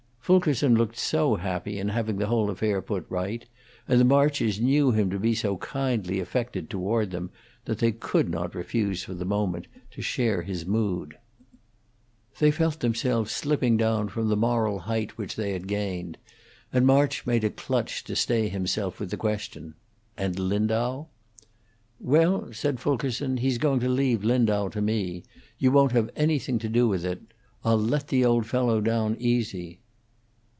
[0.23, 3.45] Fulkerson looked so happy in having the whole affair put right,
[3.85, 7.31] and the Marches knew him to be so kindly affected toward them,
[7.65, 11.17] that they could not refuse for the moment to share his mood.
[12.39, 16.17] They felt themselves slipping down from the moral height which they had gained,
[16.71, 19.73] and March made a clutch to stay himself with the question,
[20.15, 21.07] "And Lindau?"
[21.99, 25.23] "Well," said Fulkerson, "he's going to leave Lindau to me.
[25.59, 27.19] You won't have anything to do with it.
[27.65, 29.79] I'll let the old fellow down easy."